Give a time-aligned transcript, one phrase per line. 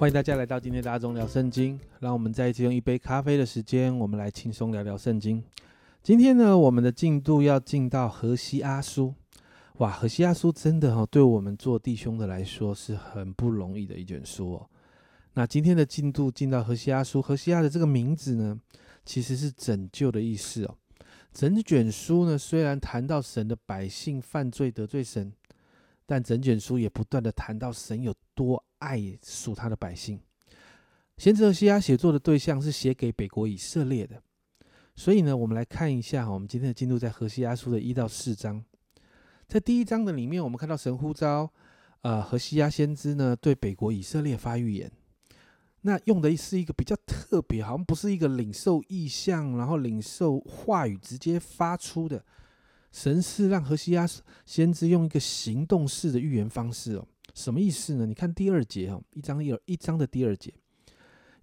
[0.00, 1.78] 欢迎大家来到今天的大众聊圣经。
[1.98, 5.44] 让我们再一次用一杯咖啡的时间，我们来轻松聊聊圣经。
[6.02, 9.14] 今天呢，我们的进度要进到何西阿书。
[9.76, 14.70] 哇，何西阿书真的哈，对我们做弟兄的来说是很不容易的一卷书哦。
[15.34, 18.58] 那今天的进度进到何西阿书，何西阿的这个名字呢，
[19.04, 20.74] 其实是拯救的意思哦。
[21.30, 25.30] 整卷书呢，虽然谈到神的百姓犯罪得罪神，
[26.06, 30.18] 但整卷书也不断的谈到神有多爱属他的百姓。
[31.18, 34.22] 先知何西阿写作的对象是写给北国以色列的，
[34.96, 38.64] 所以呢，我们来看一下，我们今天的进度在何西阿书的一到四章。
[39.46, 41.52] 在第一章的里面，我们看到神呼召，
[42.00, 44.90] 呃，何西阿先知呢对北国以色列发预言。
[45.82, 52.24] 那用的是一个比较特别，好像不是一个领受意象，然后领受话语直接发出的。
[52.90, 54.08] 神是让何西阿
[54.46, 58.06] 先知用一个行动式的预言方式哦，什么意思呢？
[58.06, 60.52] 你看第二节哦，一章一一章的第二节，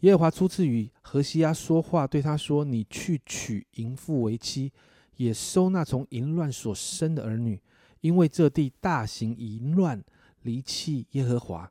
[0.00, 4.72] 耶和华初次与何西阿说话，对他说：“你去娶淫妇为妻，
[5.16, 7.60] 也收纳从淫乱所生的儿女，
[8.00, 10.04] 因为这地大行淫乱，
[10.42, 11.70] 离弃耶和华。”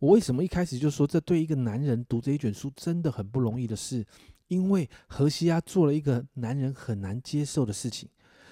[0.00, 4.06] 我为什么一开始就说这对一个男人读这一卷书真的很不容易的事？
[4.46, 8.08] 因为何西阿做了一个男人很难接受的事情，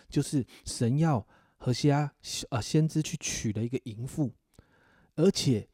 [0.08, 2.10] 就是神要何西阿
[2.50, 4.32] 呃先知去娶了一个淫妇，
[5.16, 5.68] 而且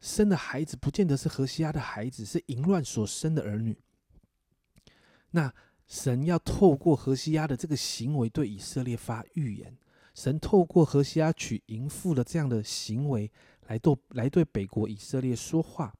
[0.00, 3.78] 生的孩子不见得是何西阿的孩子，是淫乱所生的儿女。
[5.30, 5.54] 那
[5.86, 9.78] 神要透过何西阿的这个行为对以色列发预言，
[10.14, 13.30] 神透过何西阿娶淫妇的这样的行为。
[13.68, 15.94] 来对来对北国以色列说话，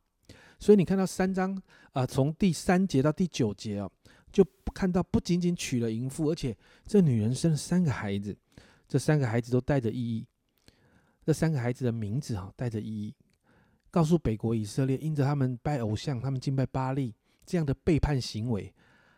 [0.59, 1.57] 所以你看到三章
[1.93, 3.91] 啊，从第三节到第九节哦，
[4.33, 8.37] 就看到不仅仅娶了淫妇，而且这女人生了三个孩子，
[8.89, 10.27] 这三个孩子都带着意义，
[11.25, 13.15] 这三个孩子的名字哈带着意义，
[13.91, 17.15] 告诉北国以色列，因着他们拜偶像，他们敬拜巴利
[17.47, 18.73] 这样的背叛行为，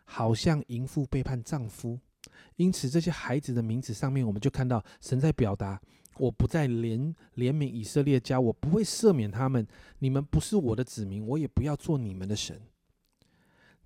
[0.05, 1.99] 好像淫妇背叛丈夫，
[2.57, 5.81] 因此这些孩子的名字上面，我们就看到神在表达。
[6.17, 9.67] 我不再怜怜悯以色列家，我不会赦免他们。
[9.99, 12.57] 你们不是我的子民，我也不要做你们的神。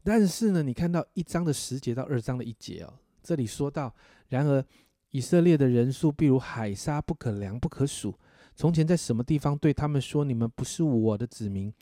[0.03, 2.94] 但是呢，你看到一章的十节到二章的一节哦，
[3.24, 3.91] 这里说到：
[4.28, 4.63] 然而
[5.12, 8.14] 以色列的人数，譬如海沙，不可量，不可数。
[8.56, 11.74] 从前在什么地方对他们说：你们不是我的子民，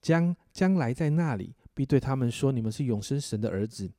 [0.00, 3.90] 将将来在那里必对他们说：你们是永生神的儿子。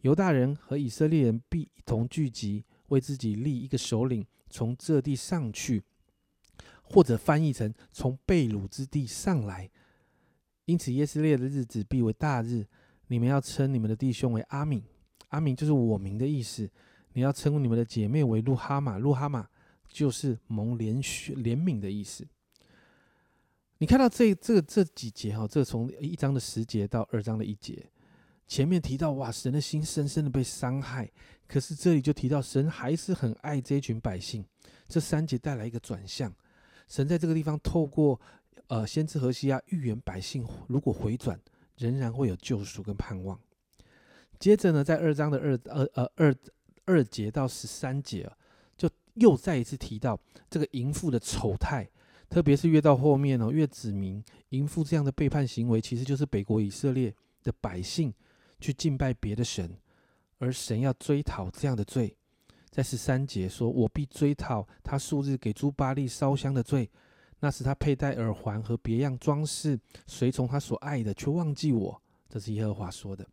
[0.00, 4.26] 犹大人和以色列人必一同聚集，为自己立一个首领。
[4.50, 5.82] 从这地上去，
[6.82, 9.70] 或者翻译成从被掳之地上来。
[10.64, 12.66] 因此，耶斯列的日子必为大日。
[13.08, 14.82] 你们要称你们的弟兄为阿敏，
[15.28, 16.70] 阿敏就是我名的意思。
[17.18, 19.44] 你要称呼你们的姐妹为路哈玛，路哈玛
[19.88, 22.24] 就是蒙怜恤怜悯的意思。
[23.78, 27.90] 你看到这这这几节哈，这从一章的十节到二章的一节。
[28.46, 31.10] 前面提到哇，神的心深深的被伤害，
[31.48, 34.44] 可是这里就提到神还是很爱这一群百姓。
[34.86, 36.32] 这三节带来一个转向，
[36.86, 38.20] 神在这个地方透过
[38.68, 41.36] 呃先知何西亚预言百姓如果回转，
[41.78, 43.36] 仍然会有救赎跟盼望。
[44.38, 46.34] 接着呢，在二章的二二呃二
[46.88, 48.36] 二节到十三节啊，
[48.76, 50.18] 就又再一次提到
[50.50, 51.88] 这个淫妇的丑态，
[52.28, 58.12] 特别是越到后面哦，越指明淫妇这样的背叛行为，其实就是北国以色列的百姓。
[58.60, 59.78] 去敬拜别的神，
[60.38, 62.16] 而神要追讨这样的罪，
[62.70, 66.90] 在十三节说：“我必追讨他数日给朱巴利烧香的罪，
[67.38, 69.78] 那是他佩戴耳环和别样装饰，
[70.08, 73.24] 随从他所爱的，却忘记我。”这是耶和华说的。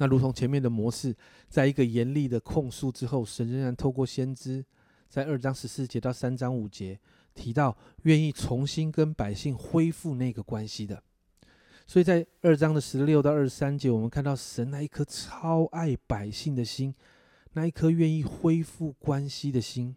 [0.00, 1.14] 那如同前面的模式，
[1.50, 4.64] 在一个严厉的控诉之后，神仍然透过先知，
[5.10, 6.98] 在二章十四节到三章五节
[7.34, 11.02] 提到，愿意重新跟百姓恢复那个关系的。
[11.86, 16.94] 所以在二章的十六到二十三节，我们看到神那一颗超爱百姓的心，
[17.52, 19.94] 那一颗愿意恢复关系的心。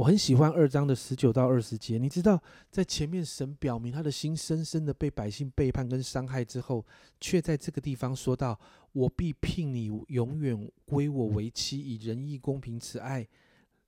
[0.00, 1.98] 我很喜欢二章的十九到二十节。
[1.98, 6.82] 你知道，在前面神表明他的心深深的被百姓背叛跟伤害之后，
[7.20, 8.58] 却在这个地方说到
[8.92, 13.28] ：“我必聘你永远归我为妻，以仁义、公平、慈爱、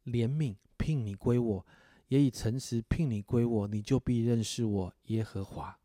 [0.05, 1.67] 怜悯聘你归我，
[2.09, 5.79] 也以诚实聘你归我，你就必认识我耶和华。”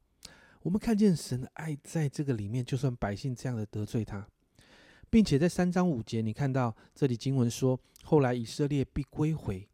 [0.63, 4.27] 我们看见神的爱在这个里面，就算百姓这样的得罪他，
[5.09, 9.65] 并且在三章五节，你看到这里经文说，后来以色列必归回，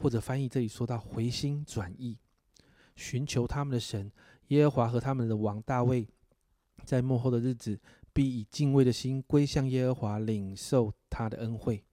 [0.00, 2.16] 或者翻译这里说到回心转意，
[2.96, 4.10] 寻求他们的神
[4.48, 6.08] 耶和华和他们的王大卫，
[6.84, 7.78] 在幕后的日子
[8.12, 11.84] 必以敬畏的心归向耶和华，领受他的恩惠。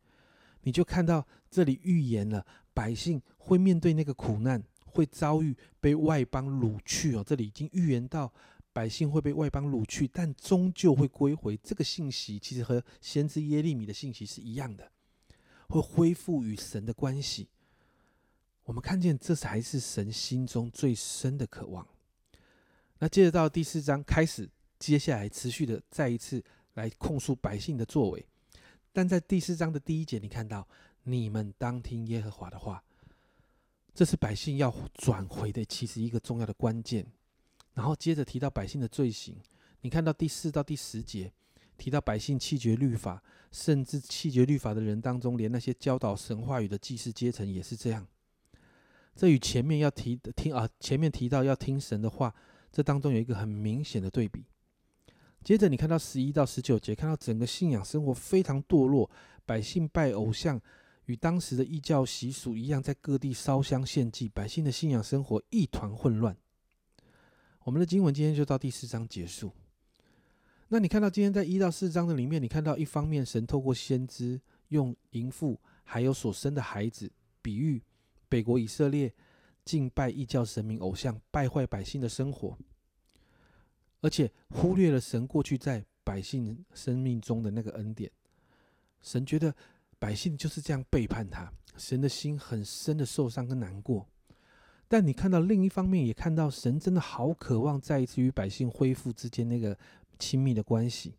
[0.61, 4.63] 你就看到这里预言了百姓会面对那个苦难。
[4.89, 7.23] 会遭遇被外邦掳去哦。
[7.23, 8.33] 这里已经预言到
[8.73, 11.55] 百姓会被外邦掳去，但终究会归回。
[11.57, 14.91] 这个信息其实和先知耶利米的信息是一样的，
[15.67, 17.47] 会恢复与神的关系。
[18.67, 21.87] 我们看见这才是神心中最深的渴望。
[22.99, 26.43] 那接着到第四章开始，接下来持续的再一次
[26.73, 28.27] 来控诉百姓的作为。
[28.91, 30.67] 但在第四章的第一节，你看到
[31.03, 32.83] 你们当听耶和华的话，
[33.93, 37.07] 这是百姓要转回的其实一个重要的关键。
[37.73, 39.37] 然后接着提到百姓的罪行，
[39.79, 41.31] 你看到第四到第十节
[41.77, 48.05] 提到百姓弃绝律法，甚至弃绝律法的人当中，连那些教导神话语的祭司阶层也是这样。
[49.17, 52.31] 这与前面要提的听啊，前面提到要听神的话，
[52.71, 54.45] 这当中有一个很明显的对比。
[55.43, 59.09] 接着你看到十一到十九节，看到整个信仰生活非常堕落，
[59.43, 60.61] 百姓拜偶像，
[61.05, 66.37] 与当时的异教习俗一样，在各地烧香献祭，百姓的信仰生活一团混乱。
[67.63, 69.51] 我们的经文今天就到第四章结束。
[70.67, 77.11] 那你看到今天在一到四章的里面，你看到一方面神透过先知用淫妇还有所生的孩子
[77.41, 77.81] 比喻。
[78.29, 79.13] 北国以色列
[79.63, 82.57] 敬拜异教神明偶像，败坏百姓的生活，
[84.01, 88.11] 而且忽略了神过去在百姓生命中的那个恩典。
[89.01, 89.53] 神觉得
[89.99, 94.07] 百姓就是这样背叛他，神的心很深的受伤跟难过。
[94.87, 99.77] 但你看到另一方面，也看到神真的好渴望再一次与百姓恢复之间那个
[100.17, 101.15] 亲密的关系。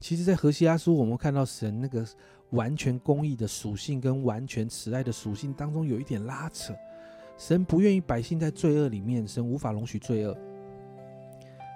[0.00, 2.06] 其实，在何西阿书，我们看到神那个。
[2.54, 6.74] 完全公义的属性跟完全慈爱的属性当中有一点拉扯，
[7.36, 10.36] 神不愿意百姓在罪恶里面，神无法容许罪恶。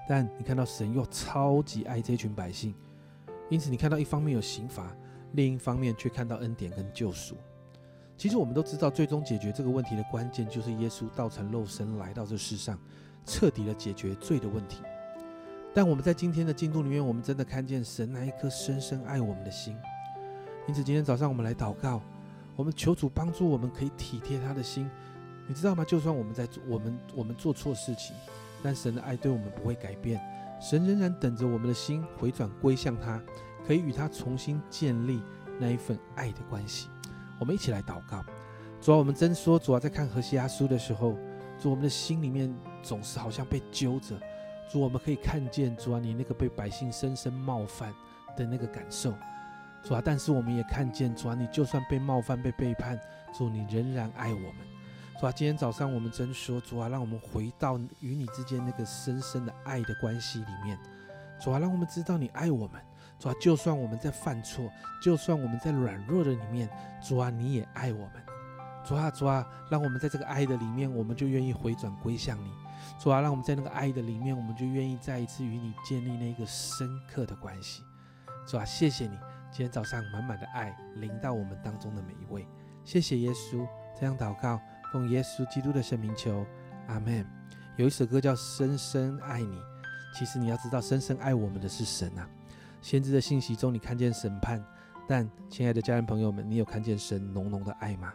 [0.09, 2.75] 但你看到神又超级爱这群百姓，
[3.51, 4.97] 因此你看到一方面有刑罚，
[5.33, 7.37] 另一方面却看到恩典跟救赎。
[8.17, 12.79] 其实我们都知道，最终解决这个问题的关键就是耶稣道成肉身来到这世上，
[13.27, 14.79] 彻底的解决罪的问题。
[15.75, 19.77] 但我们在今天的进度里面，我们真的看见神那一颗深深爱我们的心。
[20.69, 22.03] 因此，今天早上我们来祷告，
[22.55, 24.89] 我们求主帮助我们，可以体贴他的心。
[25.47, 25.83] 你知道吗？
[25.83, 28.15] 就算我们在做我们我们做错事情，
[28.63, 30.21] 但神的爱对我们不会改变。
[30.61, 33.19] 神仍然等着我们的心回转归向他，
[33.67, 35.23] 可以与他重新建立
[35.59, 36.91] 那一份爱的关系。
[37.41, 38.23] 我们一起来祷告。
[38.79, 41.17] 主啊，我们真说，主啊，在看何西阿书的时候，
[41.59, 44.21] 主我们的心里面总是好像被揪着。
[44.71, 47.91] 主，我们可以看见，主啊，你那个被百姓深深冒犯
[48.37, 49.15] 的那个感受。
[49.83, 52.99] 主啊，但是我们也看见，主啊，你就算被冒犯、被背叛，
[53.33, 54.55] 主你仍然爱我们。
[55.19, 60.79] 主啊，今天早上我们真说，主啊，让我们回到与你之间那个深深的爱的关系里面。
[61.41, 62.81] 主啊，让我们知道你爱我们。
[63.19, 64.71] 主啊，就算我们在犯错，
[65.03, 66.69] 就算我们在软弱的里面，
[67.03, 68.13] 主啊，你也爱我们。
[68.85, 72.51] 主啊，主啊，让我们在这个爱的里面，我们就愿意回转归向你。
[73.01, 77.83] 主啊，让我们在那个爱的里面，我们就愿意再一次与你建立那个深刻的关系。
[78.47, 79.19] 主啊，谢谢你。
[79.51, 82.47] 今天早上满满的爱临到我们当中的每一位，
[82.85, 83.67] 谢谢耶稣。
[83.99, 84.61] 这样祷告，
[84.93, 86.47] 奉耶稣基督的圣名求，
[86.87, 87.27] 阿门。
[87.77, 89.57] 有一首歌叫《深深爱你》，
[90.15, 92.29] 其实你要知道，深深爱我们的是神啊。
[92.81, 94.65] 先知的信息中，你看见审判，
[95.09, 98.13] 但亲爱的家人朋友们，你有看见神浓浓的爱吗？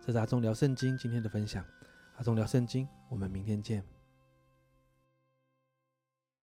[0.00, 1.64] 这是阿忠聊圣经今天的分享，
[2.16, 3.93] 阿忠聊圣经，我们明天见。